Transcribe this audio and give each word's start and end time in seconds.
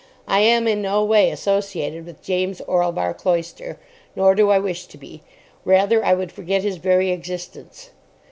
I 0.27 0.39
am 0.39 0.67
in 0.67 0.81
no 0.81 1.03
way 1.05 1.29
associated 1.29 2.07
with 2.07 2.23
James 2.23 2.59
Orlebar 2.61 3.13
Cloyster, 3.13 3.77
nor 4.15 4.33
do 4.33 4.49
I 4.49 4.57
wish 4.57 4.87
to 4.87 4.97
be. 4.97 5.21
Rather 5.63 6.03
I 6.03 6.15
would 6.15 6.31
forget 6.31 6.63
his 6.63 6.77
very 6.77 7.11
existence. 7.11 7.91